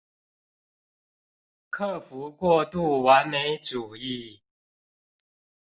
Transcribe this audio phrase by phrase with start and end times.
[1.69, 4.41] 克服過度完美主義